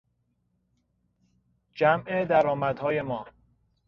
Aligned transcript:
جمع 1.75 2.23
درآمدهای 2.25 3.01
ما 3.01 3.25